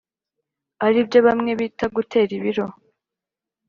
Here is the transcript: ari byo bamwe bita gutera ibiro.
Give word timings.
ari 0.85 0.99
byo 1.07 1.19
bamwe 1.27 1.51
bita 1.59 1.85
gutera 1.95 2.31
ibiro. 2.37 2.65